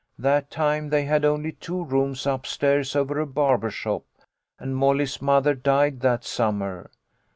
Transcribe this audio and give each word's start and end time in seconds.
That 0.17 0.49
time 0.49 0.89
they 0.89 1.03
had 1.05 1.23
only 1.23 1.51
two 1.51 1.85
rooms 1.85 2.25
up 2.25 2.47
stairs 2.47 2.95
over 2.95 3.19
a 3.19 3.27
barber 3.27 3.69
shop, 3.69 4.03
and 4.57 4.75
Molly's 4.75 5.21
mother 5.21 5.53
died 5.53 5.99
that 5.99 6.23
summer. 6.23 6.89